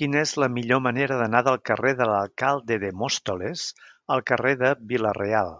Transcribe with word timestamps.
Quina 0.00 0.20
és 0.26 0.34
la 0.42 0.48
millor 0.58 0.82
manera 0.84 1.16
d'anar 1.22 1.40
del 1.48 1.58
carrer 1.70 1.92
de 2.02 2.08
l'Alcalde 2.10 2.78
de 2.84 2.92
Móstoles 3.00 3.66
al 4.18 4.24
carrer 4.32 4.54
de 4.62 4.72
Vila-real? 4.94 5.52